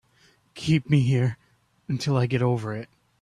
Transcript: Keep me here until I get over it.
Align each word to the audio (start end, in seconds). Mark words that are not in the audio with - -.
Keep 0.55 0.89
me 0.89 1.01
here 1.01 1.37
until 1.87 2.17
I 2.17 2.25
get 2.25 2.41
over 2.41 2.73
it. 2.75 2.89